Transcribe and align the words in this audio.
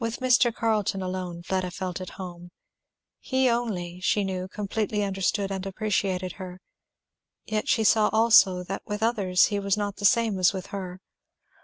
With 0.03 0.17
Mr. 0.17 0.51
Carleton 0.51 1.03
alone 1.03 1.43
Fleda 1.43 1.69
felt 1.69 2.01
at 2.01 2.17
home. 2.17 2.49
He 3.19 3.47
only, 3.47 3.99
she 3.99 4.23
knew, 4.23 4.47
completely 4.47 5.03
understood 5.03 5.51
and 5.51 5.63
appreciated 5.63 6.31
her. 6.41 6.59
Yet 7.45 7.69
she 7.69 7.83
saw 7.83 8.09
also 8.11 8.63
that 8.63 8.81
with 8.83 9.03
others 9.03 9.45
he 9.53 9.59
was 9.59 9.77
not 9.77 9.97
the 9.97 10.05
same 10.05 10.39
as 10.39 10.53
with 10.53 10.65
her. 10.73 10.99